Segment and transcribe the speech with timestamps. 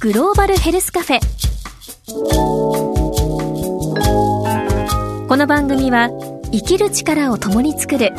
[0.00, 1.20] グローバルヘルスカフェ。
[5.26, 6.08] この番組は
[6.52, 8.12] 生きる力を共に作る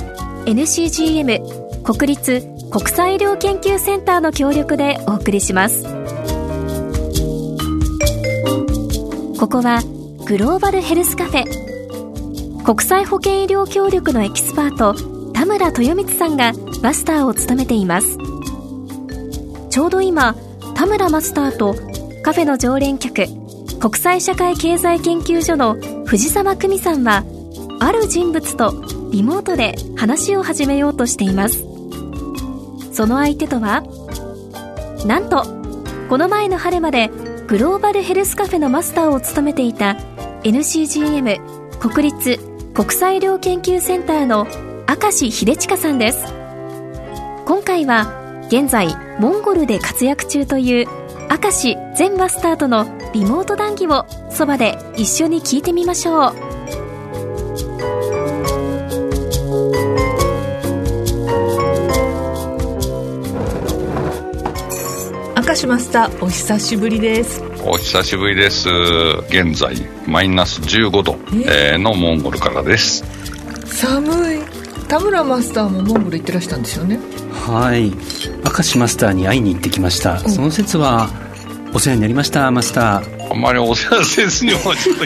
[0.45, 5.83] NCGM 国立国際医療研究センターの協力でお送りします。
[9.39, 9.81] ここは
[10.25, 12.63] グローバルヘルスカフェ。
[12.65, 14.95] 国際保健医療協力のエキスパート
[15.31, 16.51] 田村豊光さんが
[16.83, 18.17] マスターを務めています。
[19.69, 20.35] ちょうど今
[20.79, 21.75] 田村マスターと
[22.23, 23.25] カフェの常連客
[23.81, 25.75] 国際社会経済研究所の
[26.05, 27.25] 藤沢久美さんは
[27.81, 31.65] ある人物とリモートで話を始めようとしています。
[32.93, 33.83] その相手とは
[35.05, 35.43] なんと
[36.07, 37.09] この前の春まで
[37.47, 39.97] グローバルヘルスカフェのマスターを務めていた
[40.43, 42.39] NCGM 国立
[42.73, 44.47] 国際医療研究センターの
[44.87, 46.23] 明石秀親さんです。
[47.45, 48.87] 今回は現在
[49.19, 50.87] モンゴルで活躍中という
[51.29, 56.35] 明石前マスターとのリモート談義をそばで一緒に聞いてみましょう。
[65.47, 67.43] 明石マスターお久しぶりです。
[67.63, 68.67] お久しぶりです。
[69.29, 69.75] 現在
[70.07, 73.03] マイナス15度、えー、のモンゴルからです。
[73.67, 74.39] 寒い。
[74.87, 76.99] 田村マスターもモンゴル行ってらしたんですよね。
[77.45, 77.91] はい
[78.43, 80.19] 明石マスターに会いに行ってきました。
[80.19, 81.09] その説は
[81.73, 83.31] お世話になりましたマスター。
[83.31, 84.97] あんまりお世話せずにもちょっ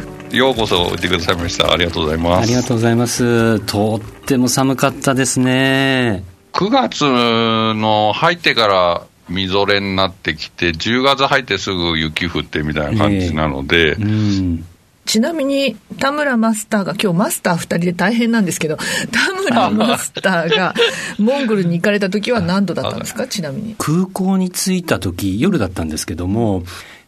[0.00, 0.14] と。
[0.36, 1.72] ようこそいてくださいました。
[1.72, 2.42] ありがとうございます。
[2.42, 3.60] ありがとうございます。
[3.60, 6.24] とっても寒かったですね。
[6.52, 14.66] 9月の入ってからみぞれになってきて10月入ってすぐ雪降ってみたいな感じなので、えーうん
[15.06, 20.74] ちなみに田村マスターが今日マスター2人で大変なんですけど田村マスターが
[21.18, 23.26] モンゴルに行かれた時は何度だったんですか？
[23.26, 23.74] ちなみに。
[23.78, 26.62] 空港に着いた時夜だったんですけども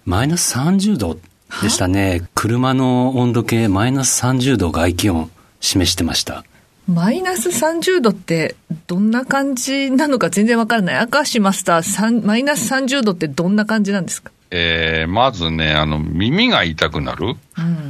[0.04, 1.18] マイナス30度
[1.62, 2.22] でしたね。
[2.34, 5.30] 車の温度計マイナス30度外気温
[5.60, 6.44] 示してました。
[6.88, 8.54] マイナス30度って
[8.86, 11.08] どんな感じなのか全然わからない。
[11.12, 14.30] 明石マスターマイナス30度ってどんな感じなんですか？
[14.50, 17.34] えー、まずね、あの、耳が痛くなる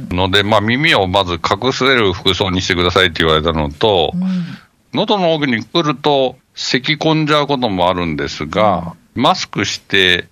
[0.09, 4.43] ので、うん、まあ耳をまず隠せる服装にしてくださいって言われたのと、うん、
[4.93, 10.27] 喉の奥に来ると咳込んじゃうこともあるんですが、うん、マスクして、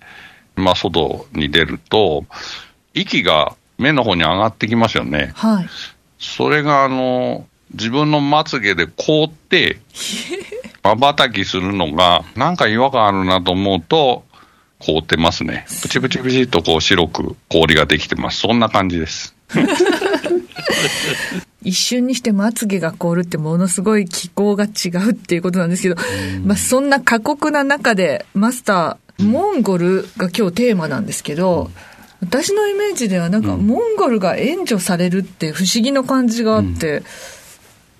[0.56, 2.24] まあ外に出ると、
[2.94, 5.32] 息が目の方に上がってきますよね。
[5.36, 5.68] はい。
[6.18, 9.78] それがあの、自分のまつげで凍って、
[10.82, 14.24] まばたきするのが、なんか違和感あるなと思うと、
[14.78, 15.66] 凍ってますね。
[15.82, 18.40] プチプチプチとこう白く氷ができてます。
[18.40, 19.34] そんな感じです。
[21.62, 25.96] 一瞬にしてまつげが凍るってものすごい気候が違うっていうことなんですけど、
[26.44, 31.70] まあそんな過酷な中でマスター、モンゴルが今日テーマなんですけど、
[32.20, 37.02] 私のイメージではなんかモンゴルが援助されるって不思議な感じがあって、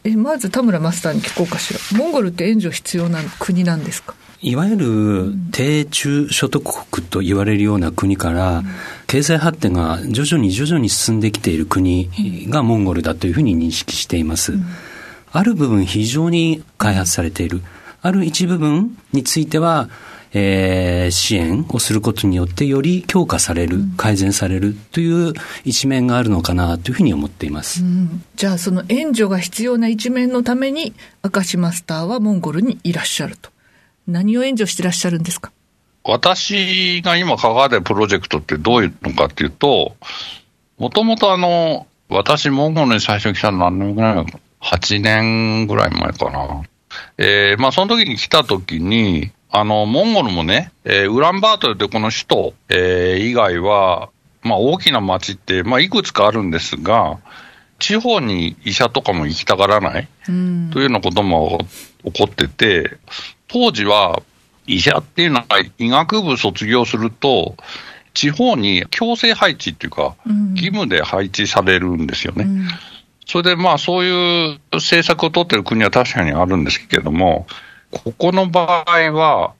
[0.04, 1.81] え、まず田村マスターに聞こうかしら。
[1.98, 4.15] モンゴルって援助必要な国なんですか？
[4.46, 8.62] いわゆる低中所得国と言われるような国から、
[9.08, 12.08] 経済発展が徐々に徐々に進んできている国
[12.48, 14.54] がモンゴルだというふうに認識しています。
[15.32, 17.60] ある部分非常に開発されている。
[18.02, 19.90] ある一部分については、
[20.32, 25.32] えー、支援をすることによってより強化される、改善されるという
[25.64, 33.55] 一面があるのかなというふうに思っています、うん、じゃあその援助が必要な一面のために明石マスターはモンゴルにいらっしゃると
[34.06, 35.52] 何を援助してらっしゃるんですか？
[36.04, 39.96] 私が今関わるプロジェクトってどういうのかっていうと、
[40.78, 46.62] もともとあの、私モンゴルに最初来たの何年ぐらいか ?8 年ぐらい前かな。
[47.18, 54.10] えー、まあその時に来た時に、あの、モンゴルもね、えー、ウランバートルってこの首都、えー、以外は、
[54.42, 57.18] まあ大きな町って、まあいくつかあるんですが、
[57.80, 61.58] 地方に医者とかも行きたがらない、というようなことも
[62.04, 62.96] 起こってて、
[63.48, 64.22] 当時は
[64.66, 65.46] 医者っていうのは
[65.78, 67.56] 医学部卒業すると、
[68.15, 70.16] 地方に強制配置っていうか、
[70.54, 72.44] 義務で配置されるんですよね。
[72.44, 72.66] うん。
[73.26, 77.47] それでまあそういう政策を取ってる国は確かにあるんですけれども、
[77.91, 79.53] ここの場合は、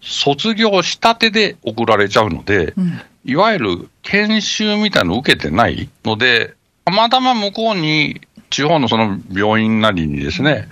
[0.00, 6.54] 卒業したてで送られちゃうので、うん、いわゆる研修みたいのを受けてないので、
[6.86, 10.68] たまたま向こうに地方のその病院なりにですね、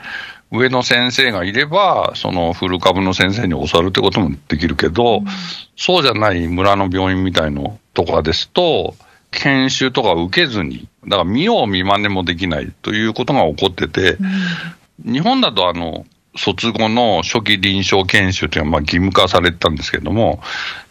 [0.51, 5.25] 上の先生がいれば、そのフル株の先生に教わるってこともできるけど、うん、
[5.77, 8.95] そうじゃない村の病院みたいのとかですと、
[9.31, 14.17] 研修とか受けずに、だから見よう見まねもできないということが起こってて、
[15.05, 16.07] うん、日本だとあの、
[16.37, 20.41] 卒後の初期臨床研修というのはまあ義務化されてたんですけれども、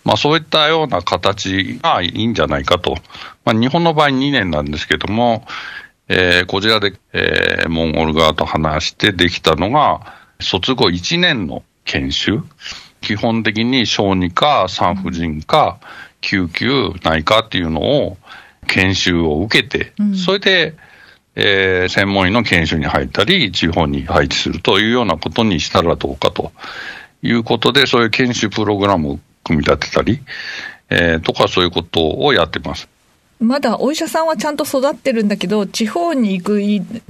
[0.04, 2.95] まあ、そういったような形がいいんじゃないかと。
[3.45, 5.45] まあ、日本の場合2年なんですけども、
[6.09, 12.44] えー、こちらで、えー、モンゴル側と話してできたのが、卒後1年の研修。
[13.01, 15.80] 基本的に小児科、産婦人科、
[16.21, 18.18] 救急、内科っていうのを
[18.68, 20.75] 研修を受けて、うん、それで、
[21.36, 26.51] えー、専門医の研修に入ったり、地方に配置するというようなことにしたらどうかと
[27.21, 30.19] いうことで、そういう研修プログラムを組み立てたり、
[30.89, 32.89] えー、とかそういうことをやってます。
[33.39, 36.60] まだお医者さんはちゃんと育ってるんだけど、地方に行く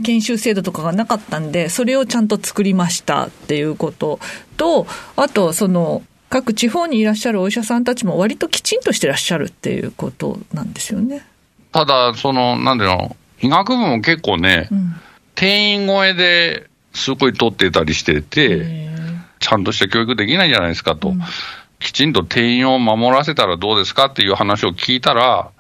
[0.03, 4.19] 研修制度とかがなかったんで、それをちゃんと作りましたっていうこと
[4.57, 11.25] と、あと、その、各地方にいらっしゃるお医者さんたちも割ときちんとしてらっしゃるっていうことなんですよね。
[11.71, 14.95] ただ、その、なんだろう、医学部も結構ね、うん、
[15.35, 18.89] 定員超えですごい取ってたりしてて、
[19.39, 21.09] ちゃんとした教育できないじゃないですかと。
[21.09, 21.21] うん、
[21.79, 25.51] きちんと定員を守らせたらどうですかっていう話を聞いたら、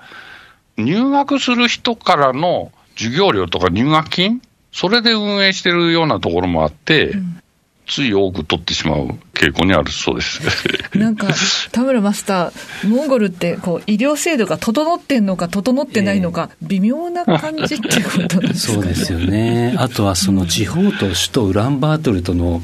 [0.77, 4.41] 入学する人からの授業料とか入学金、
[4.71, 7.41] それで運営してるようなところもあって、うん。
[7.87, 10.41] つい多く取ってしまう傾向にあるそうです。
[10.93, 11.27] なんか、
[11.71, 22.61] 田村マスター、モンゴルってこう医療制度が整ってんのか、整ってないのか、微妙な感じってことなんですか、ね、そうですよね、あとはその地方と首都ウランバートルとの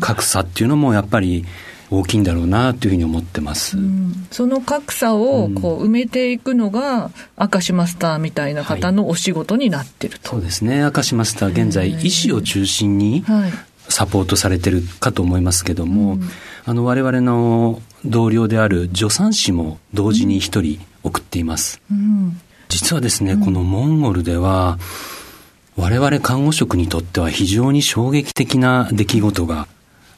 [0.00, 1.46] 格差っていうのもやっぱり、
[1.90, 13.24] 大きいんだろうなというふうに思ってます、うん、その格差をこう埋めていくのが、明石マスターみたいな方のお仕事になってると、はい、そうですね、明石マスター、現在、医師を中心に
[13.88, 16.28] サポートされてるかと思いますけども、うん、
[16.64, 24.78] あの我々の同僚である助産師も同時に一人送っています、うん、実はですね、うん、このモンゴルでは
[25.76, 29.68] 我々看護職にとっては非常に衝撃的な出来事が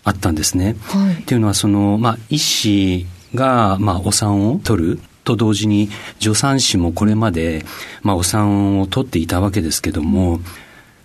[0.09, 0.77] あったんですね。
[0.89, 5.01] はい、っていうのはその、まあ、医師が、まあ、お産を取る。
[5.25, 5.91] と同時に
[6.21, 7.67] 助産師もこれまで、
[8.01, 10.41] まあ、お産を取っていたわけですけども、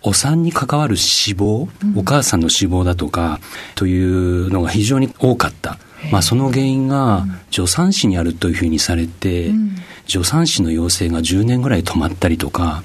[0.01, 1.67] お産に関わる死亡、
[1.97, 3.41] お母さんの死亡だとか、
[3.75, 5.77] というのが非常に多かった。
[6.11, 9.51] まあ、その原因が助産師にあるというふうにされて、
[10.07, 12.83] 助産師の要請が10年ぐらい止まったりとか、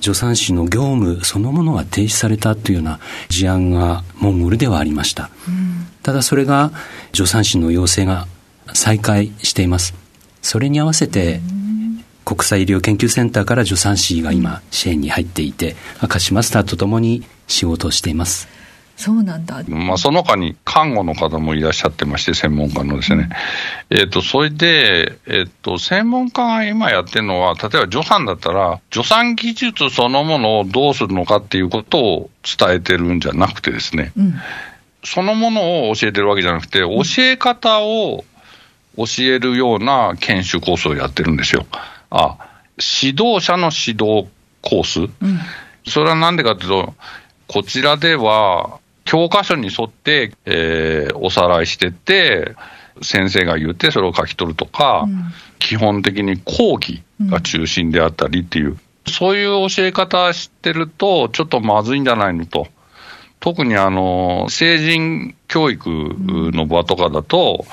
[0.00, 5.30] 助産師の業務そのものが停止されたというような事案がモンゴルではありました。
[6.02, 6.72] ただそれが
[7.14, 8.26] 助産師の要請が
[8.74, 9.94] 再開しています。
[10.40, 11.40] それに合わせて、
[12.24, 18.48] 国際医療研究センターから助産師が今支援に入っていて、明石マスターとともに仕事をしています。
[18.96, 19.62] そうなんだ。
[19.68, 23.28] まあ、その他に看護の方もいらっしゃってまして、専門家のですね。
[23.90, 34.34] うん、えっ、ー、と、それで、えっ、ー、と、専門家が今やってるのは、例えば助産だったら、助産技術そのものをどうするのかっていうことを伝えてるんじゃなくてですね、うん、
[35.04, 38.24] そのものを教えてるわけじゃなくて、教え方を
[38.96, 41.66] 教えるような研修コースをやってるんですよ。
[42.10, 42.36] あ、
[42.78, 44.28] 指導者の指導
[44.60, 45.10] コース、うん、
[45.86, 46.94] それはなんでかというと、
[47.48, 52.54] こちらでは、教科書に沿って、えー、おさらいしてって、
[53.00, 62.68] 先生が言ってそれを書き取るとか、うん、基本的に講義が中心であったりっていう、うん、そういう教え方知ってると、ちょっとまずいんじゃないのと。
[63.40, 67.64] 特にあの、成人教育の場とかだと、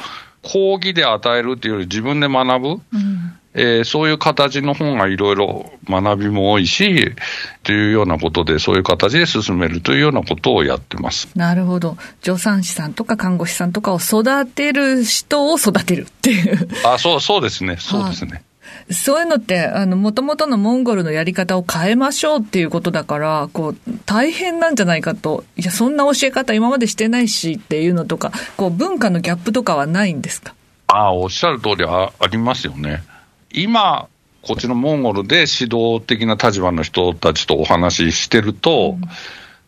[0.41, 7.15] 講義で与えるっていうより自分で学ぶ、うんえー、そういう形の本がいろいろ学びも多いし、
[7.63, 11.27] というようなことで、そういう形で進めるというようなことをやってます。
[11.36, 11.98] なるほど。
[12.22, 16.70] 助産師さんとか看護師さんとかを育てる人を育てるっていう。
[16.86, 17.77] あ、そう、そうですね。
[17.79, 18.44] そうですね。
[18.91, 25.44] そういうのって、あの、もともとのモンゴルのやり方を変えましょうっていうことだから、こう、大変なんじゃないかと。
[25.58, 30.53] いや、そんな教え方今までしてないしっていうのとか、こう、文化のギャップとかはないんですか？
[30.88, 33.03] ああ、おっしゃる通りあありますよね。
[33.51, 34.08] 今、
[34.41, 39.10] こっちのモンゴルで指導的な立場の人たちとお話ししてると、うん、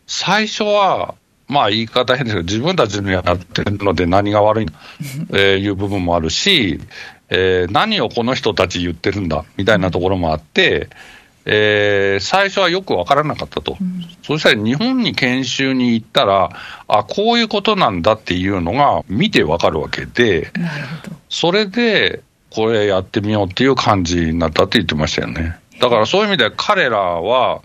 [0.06, 1.14] 最初は、
[1.48, 4.72] まあ言い方変ですけど、自分たちのやってるので何が悪いの、
[5.36, 6.80] えー、いう部分もあるし、
[7.28, 9.44] えー、何をこの人たち言ってるんだ？
[9.56, 10.88] みたいなところもあって、
[11.44, 16.50] えー、最初はよく分からなかったと、うん、そしたら日本に研修に行ったら、
[16.88, 20.50] あこういうことなんだっていうのが見て分かるわけで、
[21.28, 22.22] それで
[22.54, 25.58] これやってみようっていう感じになったって言ってましたよね。
[25.80, 27.62] だからそういう意味で彼らは、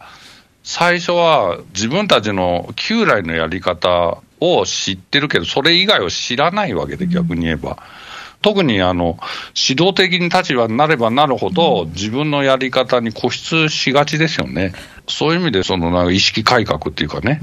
[0.64, 7.78] 最初は自分たちの旧来のやり方を知ってるけど、それ以外を知らないわけで、逆に言えば。
[8.42, 9.18] 特にあの
[9.56, 14.74] 指導的に立場になればなるほど、自分のやり方に固執しがちですよね。
[15.08, 17.42] そういう意味で、そのなんか意識改革っていうかね、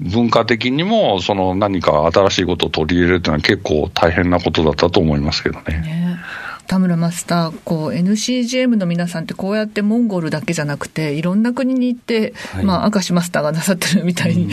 [0.00, 5.80] 文化的にも、その何か新しいことを取り入れるというのは結構大変なことだったと思いますけどね。
[5.80, 6.18] ね
[6.66, 12.64] 田村マスター、こう NCGM の皆さんってこうやってモンゴルだけじゃなくて、いろんな国に行って、はい。
[12.64, 14.50] まあ、明石マスターがなさってるみたいに、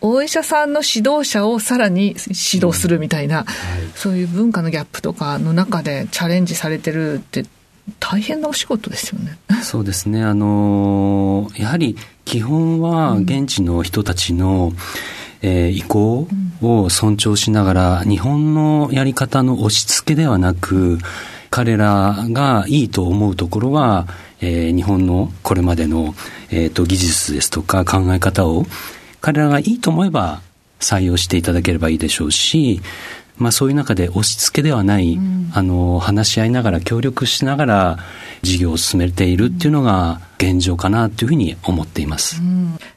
[0.00, 2.16] お医者さんの指導者をさらに
[2.54, 3.46] 指導するみたいな、
[3.94, 7.44] そういう文化のギャップとかの中でチャレンジされてるって、
[7.98, 9.38] 大変なお仕事ですよね。
[9.62, 10.22] そうですね。
[10.22, 14.72] あのーやはり基本は現地の人たちの、
[15.42, 16.28] えー意向
[16.62, 20.98] を尊重しながら、日本のやり方の押し付けではなく、
[21.50, 24.06] 彼らがいいと思うところは、
[24.40, 26.14] えー日本のこれまでの、
[26.50, 28.64] えーと技術ですとか考え方を、
[29.20, 30.40] 彼らがいいと思えば
[30.80, 32.80] 採用していただければいいでしょうし、
[33.38, 35.18] まあそういう中で押し付けではない、
[35.52, 37.98] あの、話し合いながら協力しながら
[38.42, 42.42] 事業を進めているっていうのが現状かなというふうに思っています。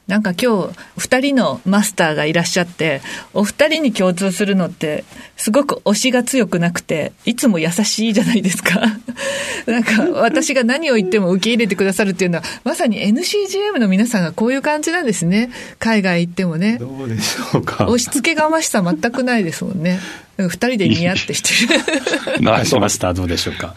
[0.08, 3.02] なんか今日、二人のマスターがいらっしゃって、
[3.34, 5.04] お二人に共通するのって、
[5.36, 8.80] すごく推しが強くなくて、いつも優しいじゃないですか。
[9.66, 15.50] なんか、私が何を言っても受け入れてくださるっていうのは、まさに NCGM の皆さんがこういう感じなんですね。
[15.78, 16.78] 海外行ってもね。
[16.80, 20.00] どうでしょうか押し付けがましさ全くないですもんね。
[20.36, 22.42] 二人でニヤってしてる。
[22.42, 23.74] マスターどうでしょうか？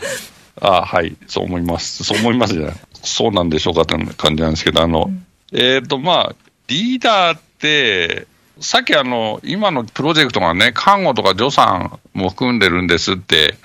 [0.61, 2.03] あはい、そう思います。
[2.03, 2.73] そう思いますじゃない。
[3.03, 5.11] そうなんでしょうかって感じなんですけど、あの、
[5.51, 6.35] えっ、と、まあ、
[6.67, 8.27] リーダーって、
[8.59, 13.55] さっきあの、今のプロジェクトがね、看護とか助産も含んでるんですって、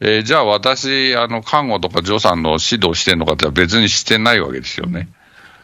[0.00, 5.08] えーじゃあ私、あの、看護とか助産の指導してるのかって別にしてないわけですよね。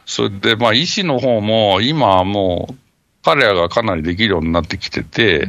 [0.07, 2.75] それで、まあ、医師の方も、今はもう、
[3.23, 5.49] 彼らがかなりできるようになってきてて、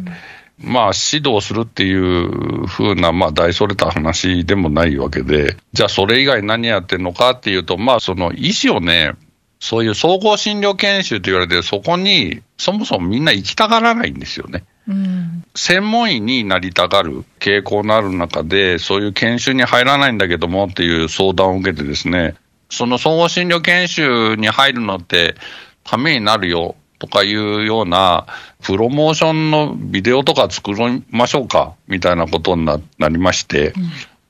[0.58, 9.16] まあ、指導するっていうふうな、まあ、大それた話でもないわけで、じゃあ、それ以外何やってんのかっていうと、まあ、その医師をね、
[9.60, 14.64] そういう総合診療研修と言われて、そこにそもそもみんな行きたがらないんですよね。
[14.88, 15.44] うん。
[15.56, 22.36] 専門医になりたがる傾向のある中で、そういう研修に入らないんだけどもっていう相談を受けてですね、
[22.70, 25.36] その総合診療研修に入るのって
[25.84, 28.26] ためになるよとかいうような、
[28.64, 33.74] プロモーションのビデオとか作りましょうかみたいなことにななりまして、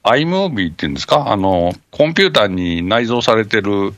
[0.04, 1.32] iMovie っていうんですか？
[1.32, 3.94] あの、コンピューターに内蔵されてる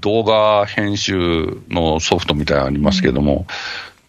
[0.00, 3.46] 動画編集のソフトみたいなのありますけども、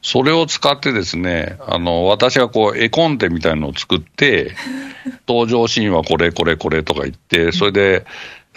[0.01, 4.55] それを使ってですね、あの、私がこう、絵コンテみたいのを作って、
[5.27, 8.05] 登場シーンはこれこれこれとか言って、それで、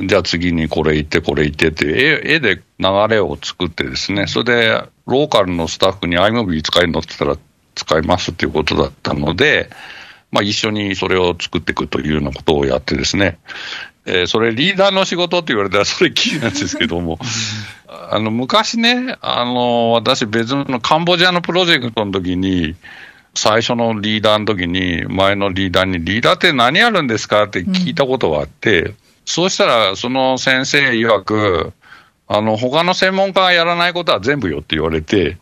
[0.00, 2.62] じゃあ次にこれ言ってこれ言ってって絵、絵で流
[3.08, 7.36] れを作ってですね、それで、ローカルのスタッフに iMovie 使えるのって言ったら、
[7.74, 9.70] 使いますっていうことだったので、
[10.30, 13.38] まあ一緒にそれを作っていくというようなことをやってですね、
[14.06, 17.18] えーそれリーダーの仕事って言われたらそれきりなんですけども、
[17.88, 22.76] あの、昔ね、あの、私別のカンボジアのプロジェクトの時に、
[23.34, 28.94] 最初のリーダーの時に、前のリーダーに、リーダーって何やるんですかって聞いたことがあって、
[29.30, 31.72] そうしたら、その先生曰く、
[32.26, 35.38] あの、他の専門家がやらないことは全部よって言われて、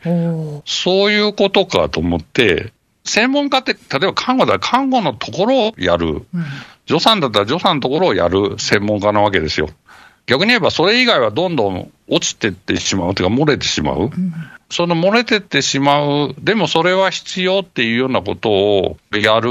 [0.66, 2.72] そういうことかと思って、
[3.04, 6.26] 専門家って、例えば看護だら看護のところをやる、
[6.86, 9.70] 助産だったら助産のところをやる専門家なわけですよ。
[10.28, 14.10] 逆に言えば、それ以外はどんどん落ちてってしまうというか、漏れてしまう。
[14.70, 19.48] その漏れてってしまう、でもそれは必要っていうようなことをやる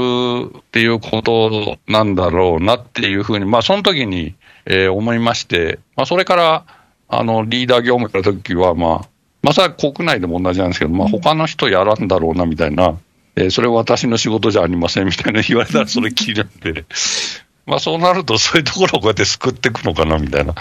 [0.56, 6.64] っていうことなんだろうなっていうふうに、まあ、その時に、えー思いまして、まあ、それから、
[7.08, 9.08] あの、リーダー業務やった時は、まあ、
[9.42, 12.98] まあ、それは国内でも同じなんですけど、まあ、他の人やらんだろうな、みたいな、
[13.34, 16.84] えーそれは私の仕事じゃありません、みたいな言われたらそれきりなんで、
[17.68, 20.54] まあ、そうなると、 そういうところをこうやって救っていくのかな、みたいな、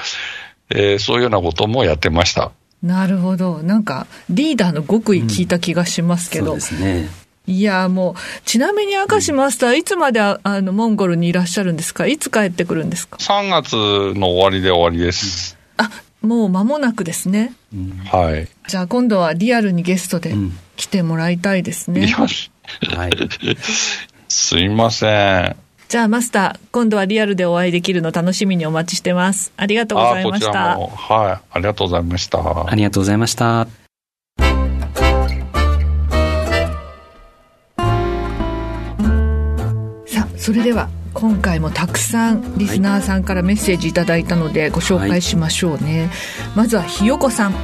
[0.70, 2.52] えーそういうようなこともやってました。
[2.84, 3.64] なるほど。
[3.64, 6.46] なんか、リーダーの極意聞いた気がしますけど。
[6.48, 7.10] そうですね。
[7.48, 12.06] いや、もう、ちなみに明石マスター、いつまでああの、モンゴルにいらっしゃるんですか？
[12.06, 13.74] いつ帰ってくるんですか？3月
[14.20, 15.58] の終わりで終わりです。
[15.78, 15.90] あ、
[16.22, 17.54] もう間もなくですね。
[18.12, 18.48] はい。
[18.68, 22.06] じゃあ今度はリアルにゲストでうん来てもらいたいですね。
[22.06, 22.26] いや、は
[23.08, 23.12] い。
[24.28, 25.56] すいません。
[25.88, 29.54] じゃあマスター、今度はリアルでお会いできるの楽しみにお待ちしてます。
[29.56, 30.52] ありがとうございこました。
[30.52, 31.42] ちらも、はい。
[31.50, 32.40] ありがとうございました。
[32.70, 33.68] ありがとうございました。
[40.08, 46.10] さあ、それでは今回もたくさんリスナーさんからメッセージいただいたのでご紹介しましょうね。
[46.54, 47.56] まずはひよこさん。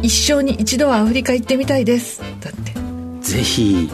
[0.00, 2.22] 一生に一度はアフリカ行ってみたいです。
[2.40, 2.72] だって。
[3.20, 3.90] ぜひ、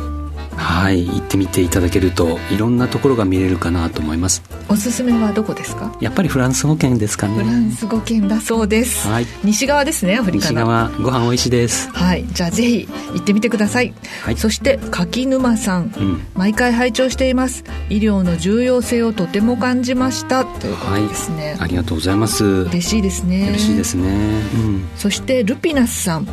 [0.56, 4.42] はい行ってみていただけるといろんなところが見れるかなと思います。
[4.68, 5.94] おすすめはどこですか？
[6.00, 7.34] やっぱりフランス語圏ですかね。
[7.34, 9.26] フランス語圏だそうです、はい。
[9.42, 11.90] 西側ですねアフリカ西の側ご飯美味しいです。
[11.90, 14.37] はいじゃあぜひ行ってみてください、はい。
[14.37, 16.26] そして柿沼さん、うん。
[16.34, 17.64] 毎回拝聴しています。
[17.90, 20.44] 医療の重要性をとても感じました。
[20.44, 22.44] ということですね、ありがとうございます。
[22.44, 23.49] 嬉しいですね。
[23.50, 24.08] 嬉しいですね。
[24.54, 24.88] うん。
[24.96, 26.28] そしてルピナスさん、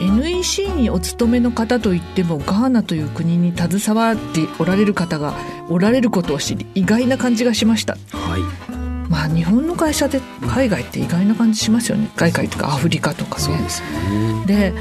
[0.00, 5.34] NEC にお勤めの方といってもガーナという国に携わっておられる方が
[5.68, 7.96] おられることを知り意外な感じがしました。
[8.12, 8.68] はい。
[9.10, 12.10] まあ日本の会社で海外って意外な感じしますよね。
[12.16, 13.42] 海外とかアフリカとかね。
[13.42, 14.72] そうでね。
[14.72, 14.80] で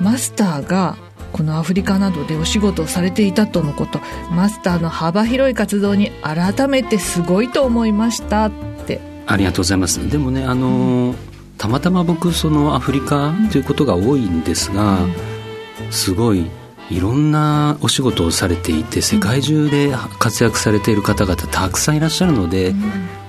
[0.00, 0.04] うん。
[0.04, 0.96] マスターが
[1.32, 8.50] このアフリカなどでお仕事をされていたとのことマスターの幅広い活動に改めてすごいと思いましたっ
[8.86, 9.00] て。
[9.26, 10.10] ありがとうございます。
[10.10, 11.31] でもねあのー
[11.62, 14.98] たまたま僕そのアフリカということが多いんですが、
[15.92, 16.50] すごい
[16.90, 22.74] いろんなお仕事をされていて世界中で活躍されている方々たくさんいらっしゃるので、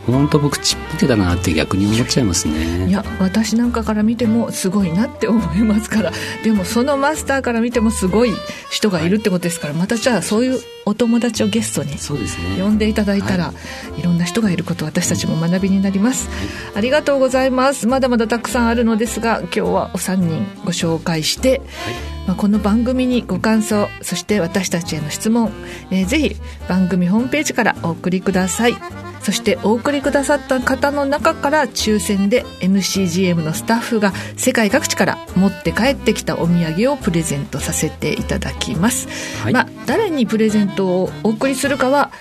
[0.05, 2.87] 本当僕ちっぽけだなって逆に思っちゃいますね。
[2.87, 6.11] いや私なんかから見てもすごいなって思いますから。
[6.43, 8.33] でもそのマスターから見てもすごい
[8.69, 9.73] 人がいるってことですから。
[9.73, 12.61] またじゃあそういうお友達をゲストにそうですね。
[12.61, 13.53] 呼んでいただいたら、、は
[13.97, 14.01] い。
[14.03, 16.29] ろんな人がいること私たちも学びになります、
[16.75, 17.87] ありがとうございます。
[17.87, 21.61] まだまだたくさんあるのですが今日はお三人ご紹介して、
[22.27, 25.51] まあ、この番組にご感想そして私たちへの質問、
[25.91, 26.35] えーぜひ
[26.67, 39.07] 番組ホームページからお送りくださいそしてお送りくださった方の中から抽選で NCGM のスタッフが世界各地から持って帰ってきたお土産をプレゼントさせていただきます、
[39.41, 39.53] はい。
[39.53, 42.11] まあ、誰にプレゼントをお送りするかは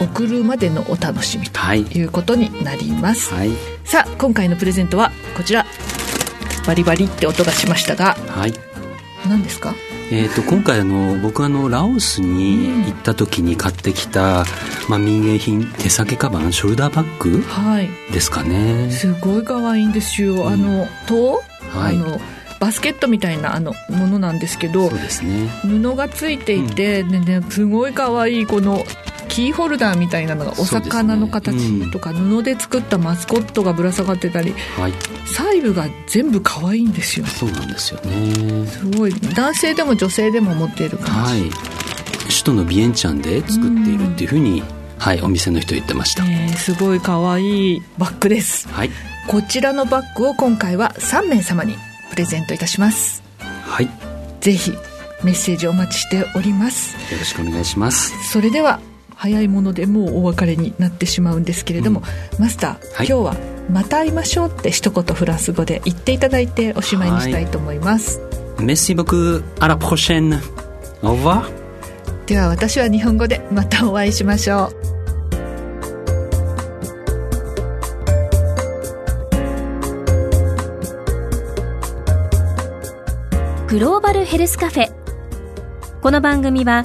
[0.00, 1.82] 送るまでのお楽しみとはい。
[1.82, 3.50] いうことになります、はい。
[3.84, 5.64] さあ今回のプレゼントはこちら。
[6.66, 8.52] バリバリって音がしましたがはい。
[9.28, 9.74] 何ですか？
[10.10, 14.44] えー、と今回あの僕あのラオスに行った時に買ってきた、
[14.88, 17.88] まあ、民芸品手提げカバンショルダーバッグはい。
[18.12, 18.90] ですかね。
[18.90, 21.96] すごい可愛いんですよ、あの塔、はい。
[21.96, 22.20] あの
[22.60, 25.48] バスケットみたいなあのものなんですけどね。
[25.62, 28.84] 布がついていて、ねねすごい可愛いこの
[29.24, 34.92] キーホルダーみたいなのがお魚の形とか、布で作ったマスコットがぶら下がってたりはい。
[35.26, 37.26] 細部が全部可愛いんですよ。
[37.26, 38.66] そうなんですよね。
[38.66, 39.12] すごい。
[39.34, 41.50] 男性でも女性でも持っている感じ、はい。
[42.28, 44.62] 首都のビエンチャンで作っているっていうふうに、
[44.98, 48.68] はい、お店の人言ってました、えーすごい可愛いバッグです。
[48.68, 48.90] はい。
[49.26, 51.76] こちらのバッグを今回は3名様に
[52.10, 53.22] プレゼントいたします。
[53.38, 53.86] はい。
[53.86, 53.90] よ
[54.40, 54.72] ぜひ
[55.22, 56.94] メッセージお待ちしております。
[57.18, 58.12] ろしくお願いします。
[58.30, 58.78] それでは
[59.24, 62.02] 早いものでもうお別れになってしまうんですけれども、
[62.38, 63.06] マスター、はい。
[63.06, 63.36] 今日は
[63.72, 68.20] 「また会いましょう」って一言フランス語で言っていただいておしまいにしたいと思います、
[68.58, 69.42] Merci beaucoup.
[69.60, 70.38] À la prochaine.
[71.02, 71.44] Au revoir.
[72.26, 74.76] では私は日本語でまたお会いしましょう。
[83.68, 84.92] グローバルヘルスカフェ。
[86.02, 86.84] この番組は